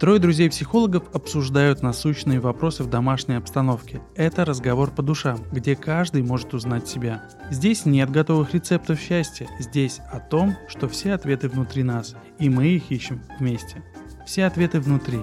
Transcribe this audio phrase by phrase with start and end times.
[0.00, 4.00] Трое друзей-психологов обсуждают насущные вопросы в домашней обстановке.
[4.14, 7.28] Это разговор по душам, где каждый может узнать себя.
[7.50, 12.68] Здесь нет готовых рецептов счастья, здесь о том, что все ответы внутри нас, и мы
[12.68, 13.84] их ищем вместе.
[14.24, 15.20] Все ответы внутри.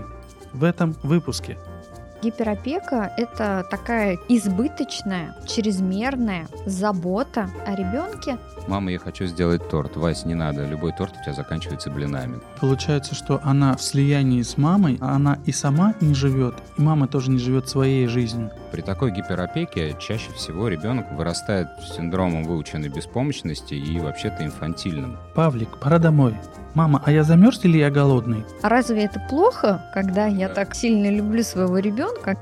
[0.54, 1.58] В этом выпуске–
[2.22, 8.38] Гиперопека– это такая избыточная, чрезмерная забота о ребенке.
[8.68, 9.96] Мама, я хочу сделать торт.
[9.96, 12.40] Вась, не надо, любой торт у тебя заканчивается блинами.
[12.60, 17.08] Получается, что она в слиянии с мамой, а она и сама не живет, и мама
[17.08, 18.52] тоже не живет своей жизнью.
[18.72, 25.18] При такой гиперопеке чаще всего ребенок вырастает с синдромом выученной беспомощности и вообще-то инфантильным.
[25.36, 26.36] Павлик, пора домой.
[26.74, 28.44] Мама, а я замерз или я голодный?
[28.62, 32.40] А разве это плохо, когда я так сильно люблю своего ребенка?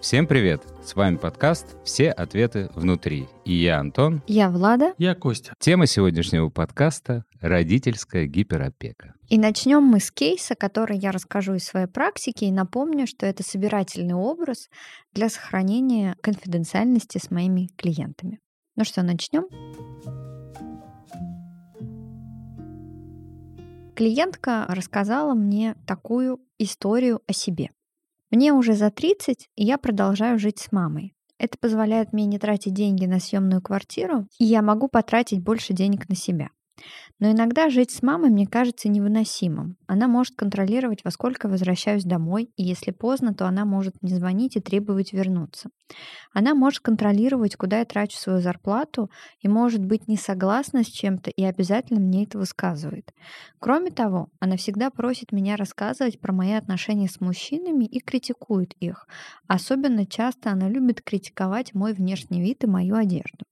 [0.00, 0.62] Всем привет!
[0.82, 3.28] С вами подкаст «Все ответы внутри».
[3.44, 4.22] И я Антон.
[4.26, 4.94] Я Влада.
[4.96, 5.52] Я Костя.
[5.60, 9.12] Тема сегодняшнего подкаста– родительская гиперопека.
[9.28, 13.42] И начнем мы с кейса, который я расскажу из своей практики, и напомню, что это
[13.42, 14.68] собирательный образ
[15.12, 18.40] для сохранения конфиденциальности с моими клиентами.
[18.76, 19.44] Ну что, начнем?
[24.00, 27.68] Клиентка рассказала мне такую историю о себе.
[28.30, 31.12] Мне уже за 30, и я продолжаю жить с мамой.
[31.36, 36.08] Это позволяет мне не тратить деньги на съемную квартиру, и я могу потратить больше денег
[36.08, 36.48] на себя.
[37.18, 39.76] Но иногда жить с мамой мне кажется невыносимым.
[39.86, 44.56] Она может контролировать, во сколько возвращаюсь домой, и если поздно, то она может мне звонить
[44.56, 45.70] и требовать вернуться.
[46.32, 51.30] Она может контролировать, куда я трачу свою зарплату, и может быть не согласна с чем-то
[51.30, 53.12] и обязательно мне это высказывает.
[53.58, 59.06] Кроме того, она всегда просит меня рассказывать про мои отношения с мужчинами и критикует их.
[59.48, 63.44] Особенно часто она любит критиковать мой внешний вид и мою одежду.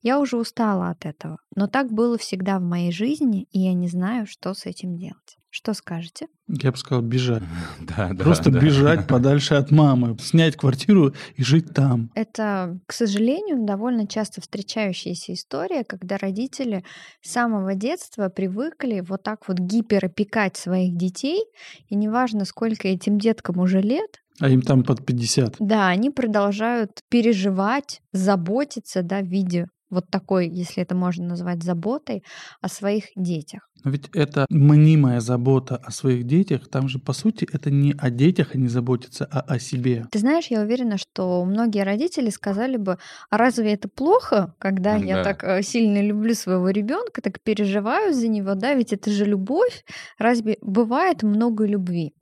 [0.00, 3.88] Я уже устала от этого, но так было всегда в моей жизни, и я не
[3.88, 5.38] знаю, что с этим делать.
[5.54, 6.28] Что скажете?
[6.48, 7.42] Я бы сказал, бежать.
[7.80, 8.24] Да, да.
[8.24, 8.58] Просто да.
[8.58, 12.10] бежать подальше от мамы, снять квартиру и жить там.
[12.14, 16.84] Это, к сожалению, довольно часто встречающаяся история, когда родители
[17.20, 21.44] с самого детства привыкли вот так вот гиперопекать своих детей,
[21.88, 25.56] и неважно, сколько этим деткам уже лет, а им там под 50.
[25.58, 32.24] Да, они продолжают переживать, заботиться, да, в виде вот такой, если это можно назвать заботой,
[32.62, 33.68] о своих детях.
[33.84, 38.10] Но ведь это мнимая забота о своих детях, там же, по сути, это не о
[38.10, 40.06] детях они заботятся, а о себе.
[40.10, 42.98] Ты знаешь, я уверена, что многие родители сказали бы,
[43.28, 45.04] а разве это плохо, когда да.
[45.04, 49.26] я так э, сильно люблю своего ребенка, так переживаю за него, да, ведь это же
[49.26, 49.84] любовь,
[50.18, 52.14] разве бывает много любви?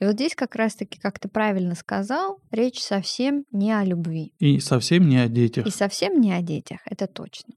[0.00, 4.32] И вот здесь как раз-таки, как ты правильно сказал, речь совсем не о любви.
[4.38, 5.66] И совсем не о детях.
[5.66, 7.54] И совсем не о детях, это точно.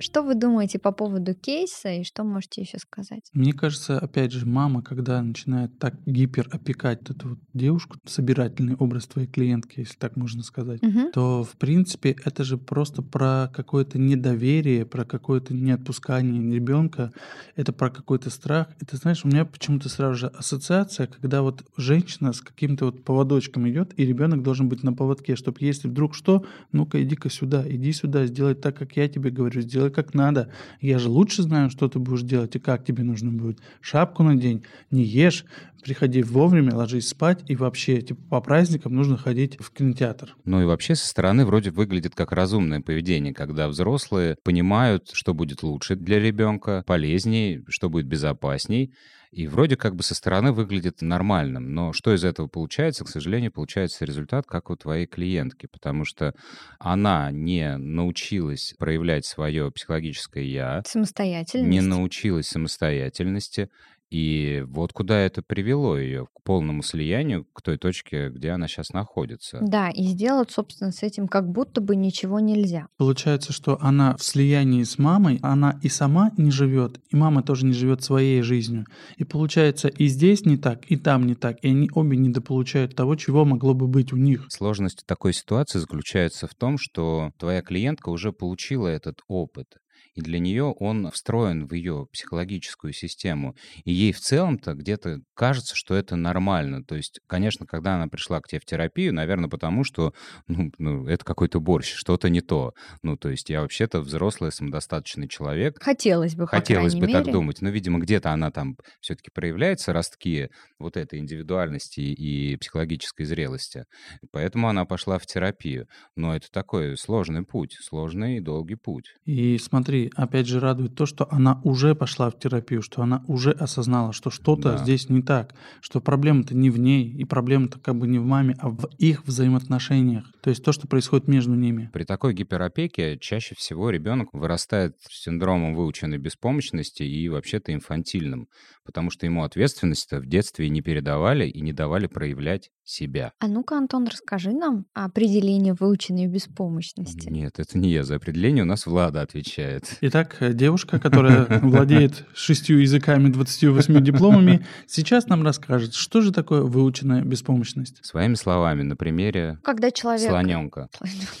[0.00, 3.28] Что вы думаете по поводу кейса и что можете еще сказать?
[3.34, 9.06] Мне кажется, опять же, мама, когда начинает так гипер опекать эту вот девушку, собирательный образ
[9.06, 11.10] твоей клиентки, если так можно сказать, угу.
[11.12, 17.12] то, в принципе, это же просто про какое-то недоверие, про какое-то неотпускание ребенка,
[17.54, 18.68] это про какой-то страх.
[18.80, 23.68] Это, знаешь, у меня почему-то сразу же ассоциация, когда вот женщина с каким-то вот поводочком
[23.68, 27.92] идет, и ребенок должен быть на поводке, чтобы если вдруг что, ну-ка иди-ка сюда, иди
[27.92, 30.52] сюда, сделай так, как я тебе говорю, сделай как надо.
[30.80, 33.58] Я же лучше знаю, что ты будешь делать и как тебе нужно будет.
[33.80, 35.44] Шапку надень, не ешь,
[35.82, 40.36] приходи вовремя, ложись спать, и вообще типа, по праздникам нужно ходить в кинотеатр.
[40.44, 45.62] Ну и вообще со стороны вроде выглядит как разумное поведение, когда взрослые понимают, что будет
[45.62, 48.92] лучше для ребенка, полезнее, что будет безопасней,
[49.30, 51.72] и вроде как бы со стороны выглядит нормальным.
[51.74, 53.04] Но что из этого получается?
[53.04, 56.34] К сожалению, получается результат, как у твоей клиентки, потому что
[56.78, 60.82] она не научилась проявлять свое психологическое «я».
[60.86, 61.70] Самостоятельность.
[61.70, 63.70] Не научилась самостоятельности.
[64.10, 68.90] И вот куда это привело ее, к полному слиянию, к той точке, где она сейчас
[68.90, 69.60] находится.
[69.62, 72.88] Да, и сделать, собственно, с этим как будто бы ничего нельзя.
[72.96, 77.66] Получается, что она в слиянии с мамой, она и сама не живет, и мама тоже
[77.66, 78.86] не живет своей жизнью.
[79.16, 83.14] И получается, и здесь не так, и там не так, и они обе недополучают того,
[83.14, 84.46] чего могло бы быть у них.
[84.48, 89.76] Сложность такой ситуации заключается в том, что твоя клиентка уже получила этот опыт
[90.20, 93.56] и для нее он встроен в ее психологическую систему.
[93.84, 96.84] И ей в целом-то где-то кажется, что это нормально.
[96.84, 100.12] То есть, конечно, когда она пришла к тебе в терапию, наверное, потому что
[100.46, 102.72] ну, ну, это какой-то борщ, что-то не то.
[103.02, 105.82] Ну, то есть я вообще-то взрослый, самодостаточный человек.
[105.82, 107.12] Хотелось бы, Хотелось бы мере.
[107.14, 107.62] так думать.
[107.62, 113.84] Но, видимо, где-то она там все-таки проявляется, ростки вот этой индивидуальности и психологической зрелости.
[114.30, 115.86] Поэтому она пошла в терапию.
[116.16, 119.14] Но это такой сложный путь, сложный и долгий путь.
[119.24, 123.22] И смотри, И опять же радует то, что она уже пошла в терапию, что она
[123.26, 124.78] уже осознала, что что-то да.
[124.78, 128.56] здесь не так, что проблема-то не в ней, и проблема-то как бы не в маме,
[128.58, 130.24] а в их взаимоотношениях.
[130.42, 131.90] То есть то, что происходит между ними.
[131.92, 138.48] При такой гиперопеке чаще всего ребенок вырастает с синдромом выученной беспомощности и вообще-то инфантильным,
[138.84, 143.32] потому что ему ответственность в детстве не передавали и не давали проявлять себя.
[143.38, 147.28] А ну-ка, Антон, расскажи нам определение выученной беспомощности.
[147.28, 148.02] Нет, это не я.
[148.02, 149.96] За определение у нас Влада отвечает.
[150.00, 157.22] Итак, девушка, которая владеет шестью языками, 28 дипломами, сейчас нам расскажет, что же такое выученная
[157.22, 158.04] беспомощность.
[158.04, 160.29] Своими словами, на примере Когда человек...
[160.30, 160.88] слоненка.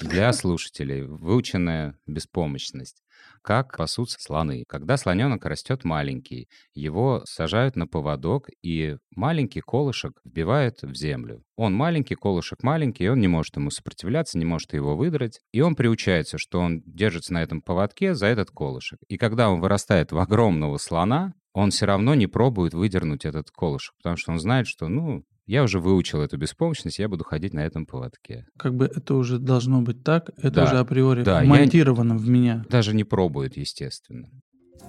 [0.00, 3.02] Для слушателей выученная беспомощность
[3.42, 4.64] как пасутся слоны.
[4.68, 11.42] Когда слоненок растет маленький, его сажают на поводок, и маленький колышек вбивает в землю.
[11.56, 15.40] Он маленький, колышек маленький, и он не может ему сопротивляться, не может его выдрать.
[15.52, 18.98] И он приучается, что он держится на этом поводке за этот колышек.
[19.08, 23.94] И когда он вырастает в огромного слона, он все равно не пробует выдернуть этот колышек,
[23.96, 27.66] потому что он знает, что, ну, я уже выучил эту беспомощность, я буду ходить на
[27.66, 28.46] этом поводке.
[28.56, 32.64] Как бы это уже должно быть так, это да, уже априори да, монтировано в меня.
[32.70, 34.28] Даже не пробует, естественно.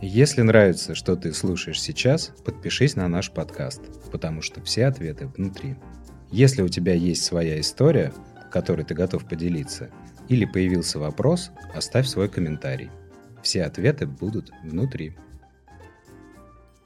[0.03, 3.81] Если нравится, что ты слушаешь сейчас, подпишись на наш подкаст,
[4.11, 5.77] потому что все ответы внутри.
[6.29, 8.13] Если у тебя есть своя история,
[8.51, 9.89] которой ты готов поделиться,
[10.29, 12.91] или появился вопрос, оставь свой комментарий.
[13.41, 15.17] Все ответы будут внутри.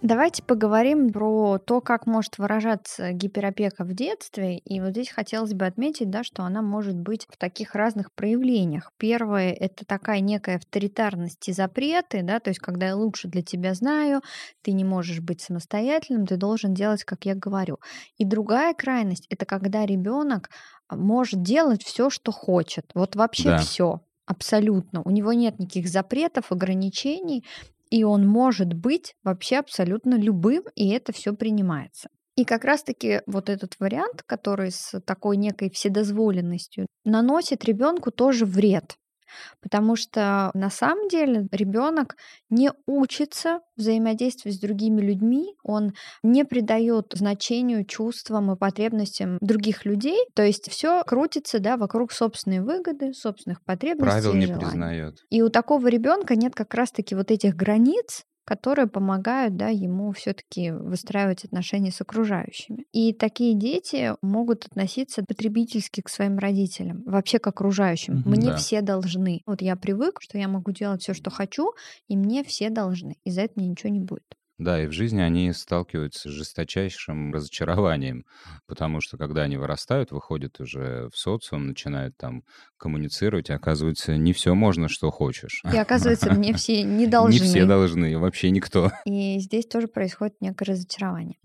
[0.06, 4.60] Давайте поговорим про то, как может выражаться гиперопека в детстве.
[4.60, 8.92] И вот здесь хотелось бы отметить, да, что она может быть в таких разных проявлениях.
[9.00, 13.74] Первое— это такая некая авторитарность и запреты, да, то есть когда я лучше для тебя
[13.74, 14.22] знаю,
[14.62, 17.80] ты не можешь быть самостоятельным, ты должен делать, как я говорю.
[18.20, 20.52] И другая крайность— это когда ребенок
[20.88, 22.92] может делать все, что хочет.
[22.94, 23.58] Вот вообще да.
[23.58, 24.02] все.
[24.28, 25.04] Абсолютно.
[25.04, 27.44] У него нет никаких запретов, ограничений,
[27.90, 32.10] и он может быть вообще абсолютно любым, и это все принимается.
[32.36, 38.98] И как раз-таки вот этот вариант, который с такой некой вседозволенностью, наносит ребенку тоже вред.
[39.62, 42.16] Потому что на самом деле ребенок
[42.50, 45.94] не учится взаимодействовать с другими людьми, он
[46.24, 50.26] не придает значению чувствам и потребностям других людей.
[50.34, 54.22] То есть все крутится да, вокруг собственной выгоды, собственных потребностей.
[54.22, 54.66] Правил не желаний.
[54.66, 55.26] признает.
[55.30, 60.72] И у такого ребенка нет как раз-таки вот этих границ, которые помогают да, ему все-таки
[60.72, 62.86] выстраивать отношения с окружающими.
[62.94, 68.20] И такие дети могут относиться потребительски к своим родителям, вообще к окружающим.
[68.20, 68.56] Mm-hmm, мне да.
[68.56, 69.42] все должны.
[69.48, 71.74] Вот я привык, что я могу делать все, что хочу,
[72.08, 73.18] и мне все должны.
[73.24, 74.24] И за это мне ничего не будет.
[74.58, 78.26] Да, и в жизни они сталкиваются с жесточайшим разочарованием,
[78.68, 82.44] потому что когда они вырастают, выходят уже в социум, начинают там
[82.78, 85.62] коммуницировать, и оказывается, не все можно, что хочешь.
[85.72, 87.40] И оказывается, мне все не должны.
[87.40, 88.92] Не все должны, вообще никто.
[89.06, 91.38] И здесь тоже происходит некое разочарование.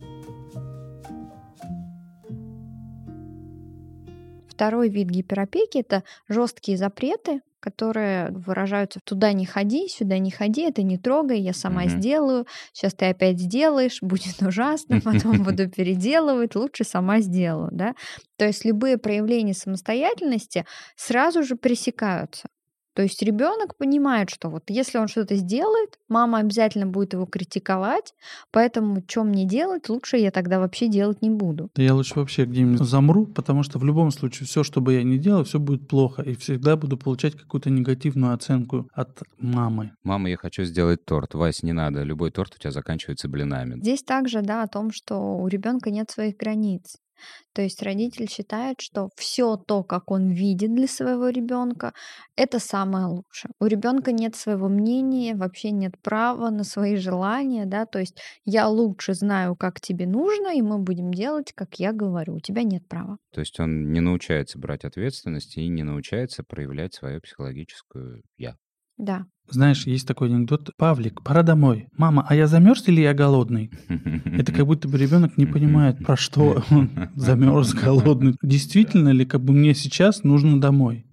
[4.49, 10.83] Второй вид гиперопеки– это жесткие запреты, которые выражаются «туда не ходи, сюда не ходи, это
[10.83, 11.99] не трогай, я сама mm-hmm.
[11.99, 17.69] сделаю, сейчас ты опять сделаешь, будет ужасно, потом буду переделывать, лучше сама сделаю».
[17.73, 17.95] Да?
[18.37, 20.65] То есть любые проявления самостоятельности
[20.97, 22.49] сразу же пресекаются.
[22.95, 28.15] То есть ребенок понимает, что вот если он что-то сделает, мама обязательно будет его критиковать,
[28.51, 31.71] поэтому что мне делать, лучше я тогда вообще делать не буду.
[31.75, 35.03] Да я лучше вообще где-нибудь замру, потому что в любом случае все, что бы я
[35.03, 39.93] ни делал, все будет плохо, и всегда буду получать какую-то негативную оценку от мамы.
[40.03, 41.35] Мама, я хочу сделать торт.
[41.35, 43.81] Вась, не надо, любой торт у тебя заканчивается блинами.
[43.81, 46.97] Здесь также, да, о том, что у ребенка нет своих границ.
[47.53, 51.93] То есть родитель считает, что все то, как он видит для своего ребенка,
[52.37, 53.51] это самое лучшее.
[53.61, 58.69] У ребенка нет своего мнения, вообще нет права на свои желания, да, то есть я
[58.69, 62.37] лучше знаю, как тебе нужно, и мы будем делать, как я говорю.
[62.37, 63.19] У тебя нет права.
[63.33, 68.57] То есть он не научается брать ответственность и не научается проявлять свою психологическую я.
[69.01, 69.25] Да.
[69.49, 70.71] Знаешь, есть такой анекдот.
[70.77, 71.89] Павлик, пора домой.
[71.97, 73.71] Мама, а я замерз или я голодный?
[74.27, 78.37] Это как будто бы ребенок не понимает, про что он замерз, голодный.
[78.43, 81.07] Действительно ли, как бы мне сейчас нужно домой?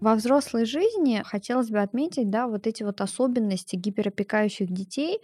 [0.00, 5.20] Во взрослой жизни хотелось бы отметить, да, вот эти вот особенности гиперопекающих детей,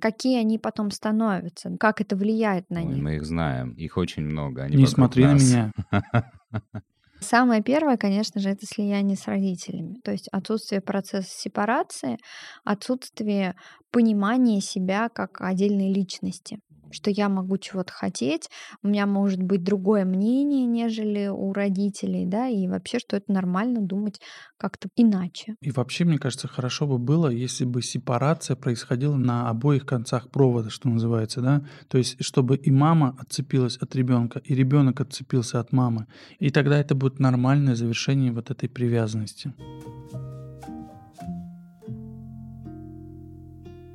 [0.00, 3.02] какие они потом становятся, как это влияет на Ой, них.
[3.02, 4.64] Мы их знаем, их очень много.
[4.64, 5.40] Они не смотри нас.
[5.40, 5.72] на меня.
[7.20, 9.98] Самое первое, конечно же, это слияние с родителями.
[10.04, 12.18] То есть отсутствие процесса сепарации,
[12.64, 13.54] отсутствие
[13.90, 16.58] понимания себя как отдельной личности.
[16.90, 18.48] Что я могу чего-то хотеть,
[18.82, 23.80] у меня может быть другое мнение, нежели у родителей, да, и вообще, что это нормально
[23.80, 24.20] думать
[24.58, 25.56] как-то иначе.
[25.60, 30.70] И вообще, мне кажется, хорошо бы было, если бы сепарация происходила на обоих концах провода,
[30.70, 35.72] что называется, да, то есть чтобы и мама отцепилась от ребенка, и ребенок отцепился от
[35.72, 36.06] мамы,
[36.38, 39.52] и тогда это будет нормальное завершение вот этой привязанности.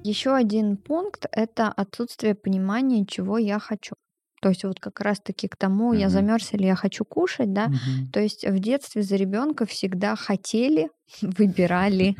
[0.03, 3.96] Еще один пункт— это отсутствие понимания, чего я хочу.
[4.41, 6.13] То есть вот как раз-таки к тому, я Мгм.
[6.13, 7.67] замерз или я хочу кушать, да.
[7.67, 8.12] Мгм.
[8.12, 10.89] То есть в детстве за ребенка всегда хотели,
[11.22, 12.15] выбирали,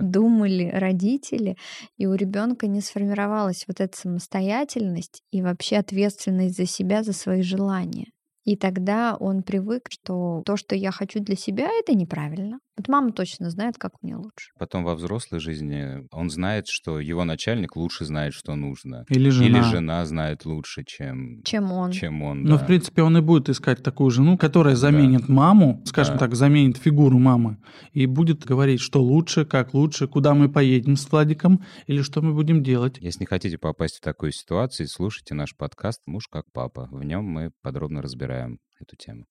[0.00, 1.56] думали родители,
[1.96, 7.42] и у ребенка не сформировалась вот эта самостоятельность и вообще ответственность за себя, за свои
[7.42, 8.06] желания.
[8.46, 12.60] И тогда он привык, что то, что я хочу для себя, это неправильно.
[12.78, 14.50] Вот мама точно знает, как мне лучше.
[14.58, 19.04] Потом во взрослой жизни он знает, что его начальник лучше знает, что нужно.
[19.08, 19.46] Или жена.
[19.48, 21.90] Или жена знает лучше, чем, Чем он.
[21.90, 22.42] чем он.
[22.44, 22.62] Но, да.
[22.62, 26.20] в принципе, он и будет искать такую жену, которая заменит маму, скажем Да.
[26.20, 27.56] так, заменит фигуру мамы,
[27.92, 32.32] и будет говорить, что лучше, как лучше, куда мы поедем с Владиком, или что мы
[32.34, 32.98] будем делать.
[33.00, 36.88] Если не хотите попасть в такую ситуацию, слушайте наш подкаст «Муж как папа».
[36.92, 38.35] В нем мы подробно разбираем
[38.80, 39.26] эту тему.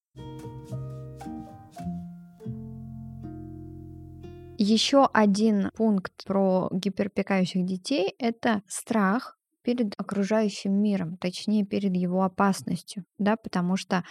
[4.58, 13.04] Еще один пункт про гиперопекающих детей— это страх перед окружающим миром, точнее, перед его опасностью,
[13.18, 14.04] да, потому что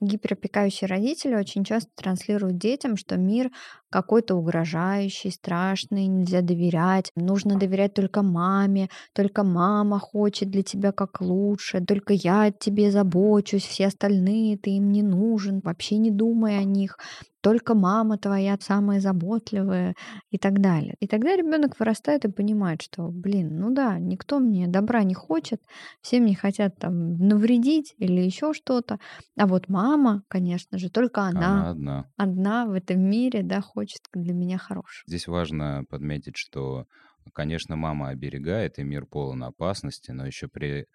[0.00, 3.50] гиперопекающие родители очень часто транслируют детям, что мир
[3.90, 11.20] какой-то угрожающий, страшный, нельзя доверять, нужно доверять только маме, только мама хочет для тебя как
[11.20, 16.56] лучше, только я о тебе забочусь, все остальные ты им не нужен, вообще не думай
[16.56, 16.96] о них,
[17.42, 19.94] только мама твоя самая заботливая
[20.30, 20.96] и так далее.
[21.00, 25.60] И тогда ребенок вырастает и понимает, что, блин, ну да, никто мне добра не хочет,
[26.00, 28.98] все мне хотят там навредить или еще что-то,
[29.36, 32.10] а вот мама, конечно же, только Она она, одна.
[32.16, 35.06] одна в этом мире, да, хочет для меня хорошего.
[35.06, 36.86] Здесь важно подметить, что,
[37.32, 40.86] конечно, мама оберегает, и мир полон опасности, но еще при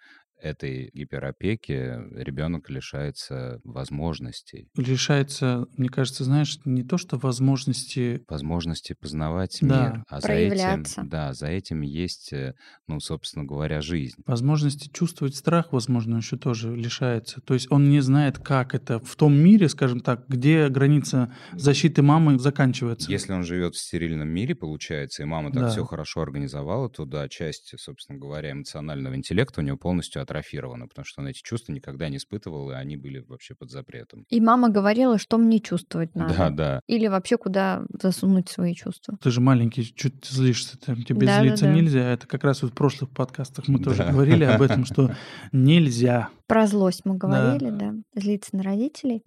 [0.42, 4.70] этой гиперопеке ребенок лишается возможностей.
[4.76, 9.84] Лишается, мне кажется, знаешь, не то, что возможности Возможности познавать Да.
[9.94, 10.04] мир.
[10.08, 11.04] А за этим, Проявляться.
[11.06, 12.54] да, за этим есть, э,
[12.88, 14.16] ну, собственно говоря, жизнь.
[14.26, 17.42] Возможности чувствовать страх, возможно, еще тоже лишается.
[17.42, 22.02] То есть он не знает, как это в том мире, скажем так, где граница защиты
[22.02, 23.12] мамы заканчивается.
[23.12, 25.70] Если он живет в стерильном мире, получается, и мама так Да.
[25.70, 31.06] все хорошо организовала, то да, часть, собственно говоря, эмоционального интеллекта у него полностью атрофирована, потому
[31.06, 34.26] что он эти чувства никогда не испытывал, и они были вообще под запретом.
[34.30, 36.34] И мама говорила, что мне чувствовать надо.
[36.36, 36.80] Да, да.
[36.88, 39.18] Или вообще куда засунуть свои чувства.
[39.22, 41.74] Ты же маленький, чуть злишься, там, тебе Да, да, злиться да.
[41.74, 42.12] нельзя.
[42.12, 44.12] Это как раз вот в прошлых подкастах мы тоже Да.
[44.12, 45.16] говорили об этом, что
[45.52, 46.30] нельзя.
[46.48, 47.94] Про злость мы говорили, да.
[48.16, 49.24] Злиться на родителей.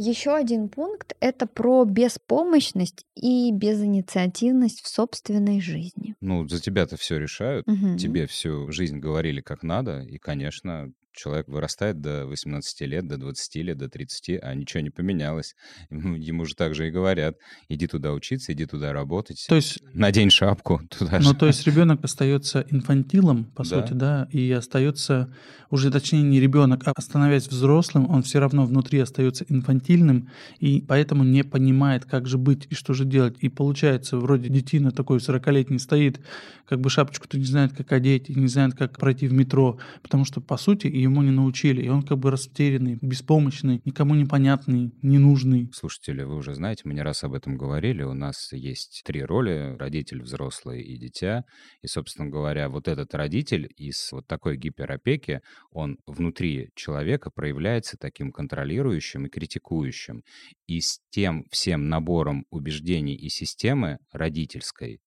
[0.00, 6.14] Еще один пункт— это про беспомощность и безинициативность в собственной жизни.
[6.20, 7.96] Ну, за тебя-то все решают, Мгм.
[7.98, 13.56] тебе всю жизнь говорили как надо, и, конечно, человек вырастает до 18 лет, до 20
[13.56, 15.54] лет, до 30, а ничего не поменялось.
[15.90, 17.36] Ему, же так же и говорят,
[17.68, 21.34] иди туда учиться, иди туда работать, То есть надень шапку, туда Ну, же.
[21.34, 23.80] то есть ребенок остается инфантилом, по Да.
[23.80, 25.34] сути, да, и остается
[25.70, 31.24] уже, точнее, не ребенок, а становясь взрослым, он все равно внутри остается инфантильным, и поэтому
[31.24, 33.36] не понимает, как же быть и что же делать.
[33.40, 36.20] И получается, вроде детина такой 40-летний стоит,
[36.66, 40.24] как бы шапочку-то не знает, как одеть, и не знает, как пройти в метро, потому
[40.24, 45.70] что, по сути, ему не научили, и он как бы растерянный, беспомощный, никому непонятный, ненужный.
[45.72, 48.02] Слушатели, вы уже знаете, мы не раз об этом говорили.
[48.02, 51.44] У нас есть три роли— родитель, взрослый и дитя.
[51.82, 58.32] И, собственно говоря, вот этот родитель из вот такой гиперопеки, он внутри человека проявляется таким
[58.32, 60.22] контролирующим и критикующим.
[60.66, 65.00] И с тем всем набором убеждений и системы родительской,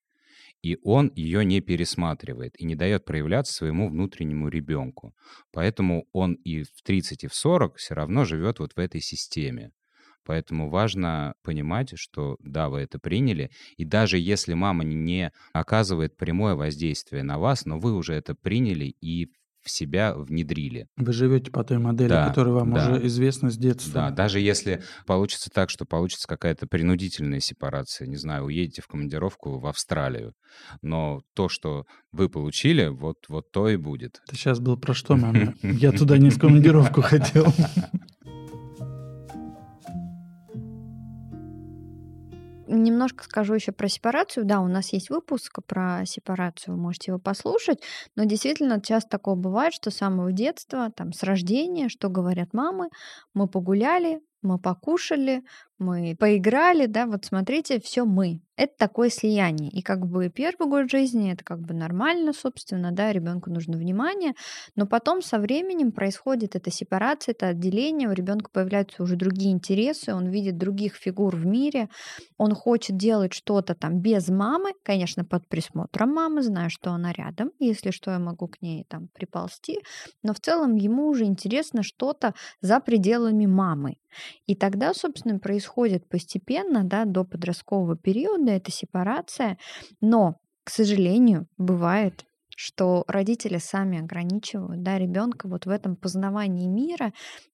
[0.62, 5.14] и он ее не пересматривает и не дает проявляться своему внутреннему ребенку.
[5.52, 9.72] Поэтому он и в 30, и в 40 все равно живет вот в этой системе.
[10.24, 16.54] Поэтому важно понимать, что да, вы это приняли, и даже если мама не оказывает прямое
[16.54, 19.30] воздействие на вас, но вы уже это приняли и
[19.64, 20.88] в себя внедрили.
[20.98, 22.92] Вы живете по той модели, Да, которая вам да.
[22.92, 23.94] уже известна с детства.
[23.94, 29.60] Да, даже если получится так, что получится какая-то принудительная сепарация, не знаю, уедете в командировку
[29.60, 30.34] в Австралию,
[30.82, 34.22] но то, что вы получили, вот, вот то и будет.
[34.28, 35.54] Это сейчас был про что, мама?
[35.62, 37.54] Я туда не в командировку хотел.
[42.76, 44.46] немножко скажу еще про сепарацию.
[44.46, 47.80] Да, у нас есть выпуск про сепарацию, можете его послушать.
[48.16, 52.90] Но действительно часто такое бывает, что с самого детства, там, с рождения, что говорят мамы,
[53.34, 55.44] мы погуляли, мы покушали,
[55.82, 58.42] мы поиграли, да, вот смотрите, все мы.
[58.56, 59.72] Это такое слияние.
[59.72, 64.34] И как бы первый год жизни это как бы нормально, собственно, да, ребенку нужно внимание,
[64.76, 70.14] но потом со временем происходит эта сепарация, это отделение, у ребенка появляются уже другие интересы,
[70.14, 71.90] он видит других фигур в мире,
[72.38, 77.52] он хочет делать что-то там без мамы, конечно, под присмотром мамы, зная, что она рядом,
[77.58, 79.80] если что, я могу к ней там приползти,
[80.22, 83.96] но в целом ему уже интересно что-то за пределами мамы.
[84.46, 85.71] И тогда, собственно, происходит
[86.08, 89.58] постепенно, да, до подросткового периода эта сепарация,
[90.00, 92.26] но, к сожалению, бывает
[92.62, 97.12] что родители сами ограничивают да, ребенка вот в этом познавании мира,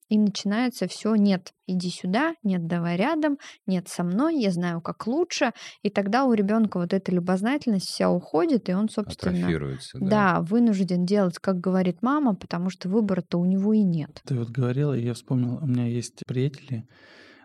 [0.08, 5.06] и начинается все нет, иди сюда, нет, давай рядом, нет со мной, я знаю, как
[5.06, 5.52] лучше.
[5.82, 9.48] И тогда у ребенка вот эта любознательность вся уходит, и он, собственно,
[9.94, 10.08] да.
[10.08, 14.20] да, вынужден делать, как говорит мама, потому что выбора-то у него и нет.
[14.26, 16.86] Ты вот говорила, и я вспомнил, у меня есть приятели,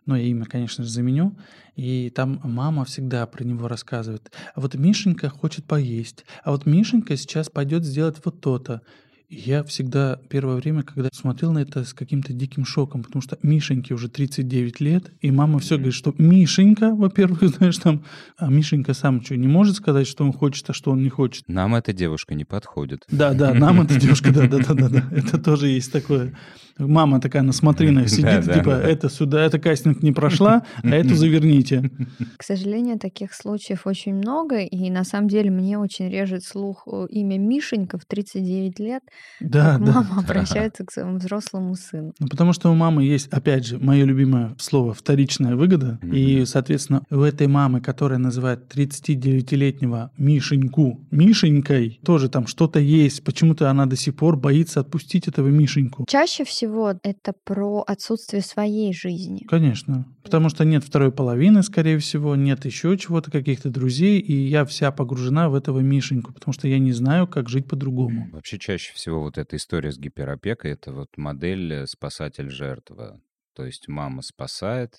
[0.06, 1.38] но я имя, конечно же, заменю.
[1.76, 4.32] И там мама всегда про него рассказывает.
[4.54, 6.26] А вот Мишенька хочет поесть.
[6.44, 8.82] А вот Мишенька сейчас пойдет сделать вот то-то.
[9.30, 13.94] Я всегда первое время, когда смотрел на это с каким-то диким шоком, потому что Мишеньке
[13.94, 18.04] уже 39 лет, и мама все говорит, что Мишенька, во-первых, знаешь, там,
[18.38, 21.48] а Мишенька сам что, не может сказать, что он хочет, а что он не хочет.
[21.48, 23.04] Нам эта девушка не подходит.
[23.10, 26.34] Да, да, нам эта девушка, да, да, да, да, это тоже есть такое.
[26.78, 31.92] Мама такая на смотринах сидит, типа, это сюда, это кастинг не прошла, а эту заверните.
[32.38, 37.38] К сожалению, таких случаев очень много, и на самом деле мне очень режет слух имя
[37.38, 39.04] Мишенька в 39 лет,
[39.44, 39.92] да, как да.
[39.94, 42.14] мама обращается к своему взрослому сыну.
[42.20, 46.00] Ну, потому что у мамы есть, опять же, мое любимое слово вторичная выгода.
[46.02, 46.16] Mm-hmm.
[46.16, 53.24] И, соответственно, у этой мамы, которая называет 39-летнего Мишеньку Мишенькой, тоже там что-то есть.
[53.24, 56.06] Почему-то она до сих пор боится отпустить этого Мишеньку.
[56.08, 59.46] Чаще всего это про отсутствие своей жизни.
[59.50, 60.06] Конечно.
[60.24, 64.92] Потому что нет второй половины, скорее всего, нет еще чего-то, каких-то друзей, и я вся
[64.92, 68.30] погружена в этого Мишеньку, потому что я не знаю, как жить по-другому.
[68.32, 73.20] Вообще чаще всего вот эта история с гиперопекой— это вот модель э, спасатель-жертва.
[73.56, 74.96] То есть мама спасает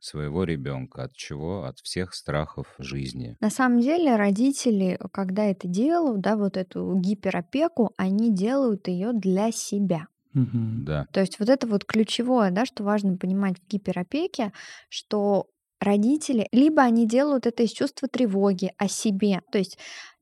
[0.00, 1.64] своего ребенка от чего?
[1.64, 3.36] От всех страхов жизни.
[3.40, 9.50] На самом деле родители, когда это делают, да, вот эту гиперопеку, они делают ее для
[9.50, 10.06] себя.
[10.34, 10.84] Угу.
[10.84, 11.06] Да.
[11.12, 14.52] То есть вот это вот ключевое, да, что важно понимать в гиперопеке,
[14.88, 15.46] что
[15.80, 19.78] родители, либо они делают это из чувства тревоги о себе, то есть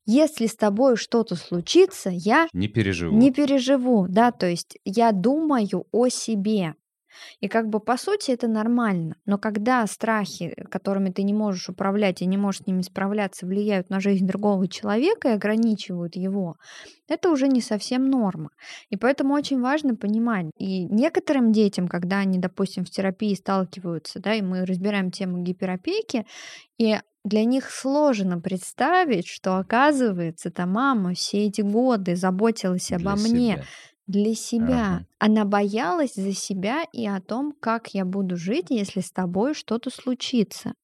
[0.06, 3.16] если с тобой что-то случится, я не переживу.
[3.16, 6.74] Не переживу, да, то есть я думаю о себе.
[7.40, 9.16] И как бы по сути это нормально.
[9.24, 13.90] Но когда страхи, которыми ты не можешь управлять и не можешь с ними справляться, влияют
[13.90, 16.56] на жизнь другого человека и ограничивают его,
[17.08, 18.50] это уже не совсем норма.
[18.90, 20.46] И поэтому очень важно понимать.
[20.58, 26.26] И некоторым детям, когда они, допустим, в терапии сталкиваются, да, и мы разбираем тему гиперопеки,
[26.78, 33.20] и для них сложно представить, что оказывается, та мама все эти годы заботилась Для обо
[33.20, 33.64] мне, себя
[34.06, 34.96] для себя.
[34.96, 35.06] Ага.
[35.18, 39.90] Она боялась за себя и о том, как я буду жить, если с тобой что-то
[39.90, 40.74] случится.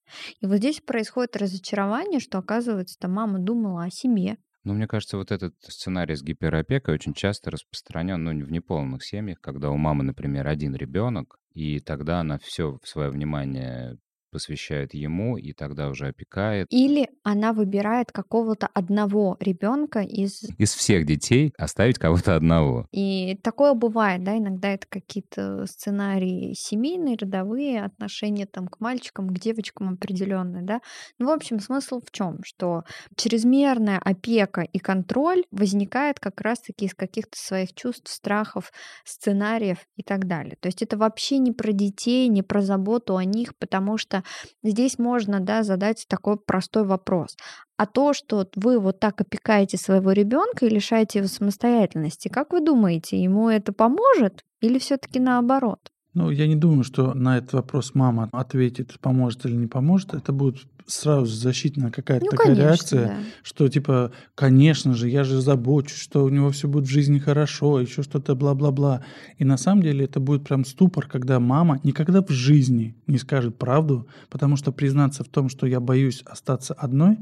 [0.40, 4.38] И вот здесь происходит разочарование, что, оказывается, та мама думала о себе.
[4.64, 9.40] Ну, мне кажется, вот этот сценарий с гиперопекой очень часто распространен, ну, в неполных семьях,
[9.40, 13.98] когда у мамы, например, один ребенок, и тогда она все свое внимание
[14.32, 16.66] посвящает ему и тогда уже опекает.
[16.70, 20.42] Или она выбирает какого-то одного ребенка из...
[20.58, 22.88] Из всех детей оставить кого-то одного.
[22.90, 29.38] И такое бывает, да, иногда это какие-то сценарии семейные, родовые, отношения там к мальчикам, к
[29.38, 30.80] девочкам определенные, да.
[31.18, 32.38] Ну, в общем, смысл в чем?
[32.42, 32.84] Что
[33.16, 38.72] чрезмерная опека и контроль возникает как раз-таки из каких-то своих чувств, страхов,
[39.04, 40.56] сценариев и так далее.
[40.60, 44.21] То есть это вообще не про детей, не про заботу о них, потому что
[44.62, 47.36] здесь можно да, задать такой простой вопрос.
[47.76, 52.60] А то, что вы вот так опекаете своего ребенка и лишаете его самостоятельности, как вы
[52.60, 55.80] думаете, ему это поможет или все-таки наоборот?
[56.14, 60.12] Ну, я не думаю, что на этот вопрос мама ответит, поможет или не поможет.
[60.12, 63.16] Это будет сразу защитная какая-то ну, такая конечно, реакция, да.
[63.42, 67.80] что типа, конечно же, я же забочусь, что у него все будет в жизни хорошо,
[67.80, 69.04] еще что-то бла-бла-бла.
[69.38, 73.58] И на самом деле это будет прям ступор, когда мама никогда в жизни не скажет
[73.58, 77.18] правду, потому что признаться в том, что я боюсь остаться одной,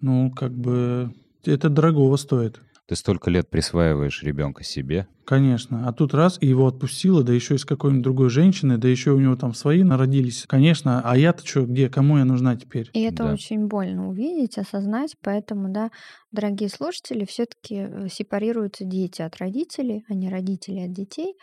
[0.00, 1.12] ну, как бы
[1.44, 2.60] это дорогого стоит.
[2.88, 5.06] Ты столько лет присваиваешь ребенка себе.
[5.24, 5.88] Конечно.
[5.88, 9.12] А тут раз, и его отпустило, да еще и с какой-нибудь другой женщиной, да еще
[9.12, 10.44] у него там свои народились.
[10.48, 11.00] Конечно.
[11.04, 11.88] А я-то что, где?
[11.88, 12.90] Кому я нужна теперь?
[12.92, 13.32] И это Да.
[13.32, 15.16] очень больно увидеть, осознать.
[15.22, 15.90] Поэтому, да,
[16.32, 21.34] дорогие слушатели, все-таки сепарируются дети от родителей, а не родители от детей.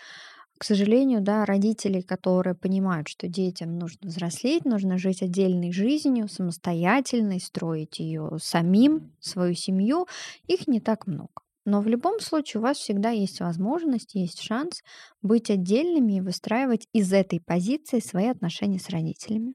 [0.59, 7.39] К сожалению, да, родители, которые понимают, что детям нужно взрослеть, нужно жить отдельной жизнью, самостоятельной,
[7.39, 10.05] строить ее самим, свою семью,
[10.47, 11.29] их не так много.
[11.65, 14.83] Но в любом случае у вас всегда есть возможность, есть шанс
[15.21, 19.53] быть отдельными и выстраивать из этой позиции свои отношения с родителями.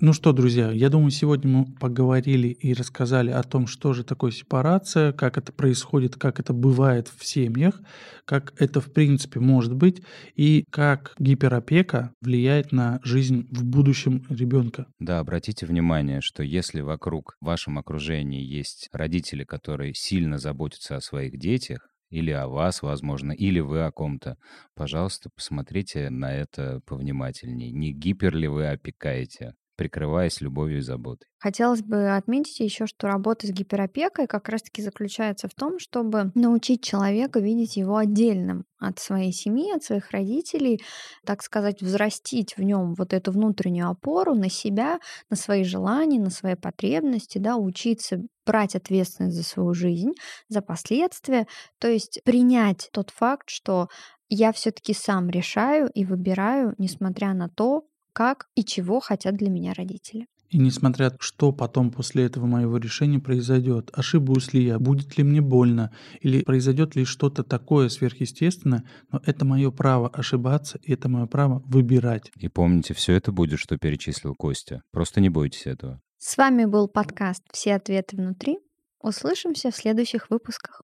[0.00, 4.30] Ну что, друзья, я думаю, сегодня мы поговорили и рассказали о том, что же такое
[4.30, 7.80] сепарация, как это происходит, как это бывает в семьях,
[8.24, 10.02] как это в принципе может быть
[10.36, 14.86] и как гиперопека влияет на жизнь в будущем ребенка.
[15.00, 21.00] Да, обратите внимание, что если вокруг в вашем окружении есть родители, которые сильно заботятся о
[21.00, 24.36] своих детях, или о вас, возможно, или вы о ком-то,
[24.74, 27.70] пожалуйста, посмотрите на это повнимательнее.
[27.70, 31.28] Не гипер ли вы опекаете, прикрываясь любовью и заботой.
[31.38, 36.82] Хотелось бы отметить еще, что работа с гиперопекой как раз-таки заключается в том, чтобы научить
[36.82, 40.80] человека видеть его отдельным от своей семьи, от своих родителей,
[41.24, 44.98] так сказать, взрастить в нем вот эту внутреннюю опору на себя,
[45.30, 50.10] на свои желания, на свои потребности, да, учиться брать ответственность за свою жизнь,
[50.48, 51.46] за последствия,
[51.78, 53.88] то есть принять тот факт, что
[54.28, 57.84] я все-таки сам решаю и выбираю, несмотря на то,
[58.18, 60.26] как и чего хотят для меня родители.
[60.50, 65.40] И несмотря, что потом после этого моего решения произойдет, ошибусь ли я, будет ли мне
[65.40, 71.26] больно, или произойдет ли что-то такое сверхъестественное, но это мое право ошибаться, и это мое
[71.26, 72.32] право выбирать.
[72.40, 74.82] И помните, все это будет, что перечислил Костя.
[74.90, 76.00] Просто не бойтесь этого.
[76.18, 78.58] С вами был подкаст «Все ответы внутри».
[79.00, 80.82] Услышимся в следующих выпусках.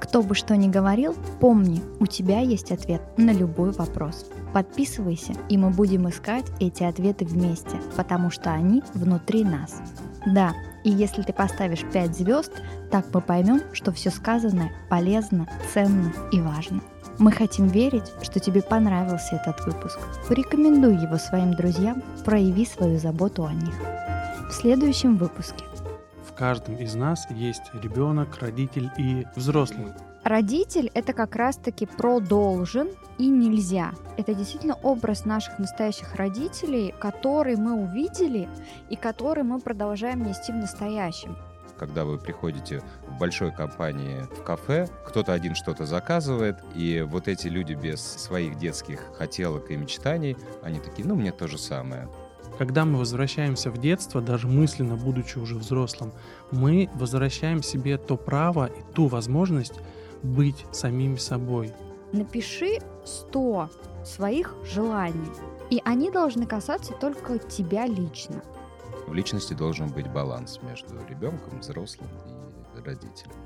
[0.00, 4.26] Кто бы что ни говорил, помни, у тебя есть ответ на любой вопрос.
[4.54, 9.76] Подписывайся, и мы будем искать эти ответы вместе, потому что они внутри нас.
[10.26, 10.54] Да,
[10.84, 12.52] и если ты поставишь 5 звезд,
[12.90, 16.80] так мы поймем, что все сказанное полезно, ценно и важно.
[17.18, 19.98] Мы хотим верить, что тебе понравился этот выпуск.
[20.28, 23.74] Порекомендуй его своим друзьям, прояви свою заботу о них.
[24.48, 25.64] В следующем выпуске
[26.38, 29.92] каждом из нас есть ребенок, родитель и взрослый.
[30.22, 33.92] Родитель— это как раз-таки про должен и нельзя.
[34.16, 38.48] Это действительно образ наших настоящих родителей, который мы увидели
[38.88, 41.36] и который мы продолжаем нести в настоящем.
[41.76, 47.48] Когда вы приходите в большой компании в кафе, кто-то один что-то заказывает, и вот эти
[47.48, 52.08] люди без своих детских хотелок и мечтаний, они такие, ну, мне то же самое.
[52.58, 56.12] Когда мы возвращаемся в детство, даже мысленно, будучи уже взрослым,
[56.50, 59.74] мы возвращаем себе то право и ту возможность
[60.24, 61.72] быть самими собой.
[62.12, 63.70] Напиши 100
[64.04, 65.30] своих желаний,
[65.70, 68.42] и они должны касаться только тебя лично.
[69.06, 72.08] В личности должен быть баланс между ребенком, взрослым
[72.76, 73.36] и родителем.